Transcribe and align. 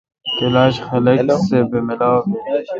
کلاشہ 0.37 0.81
خلق 0.87 1.19
سہ 1.47 1.57
بہ 1.69 1.79
ملاو 1.87 2.19
بیل۔ 2.29 2.63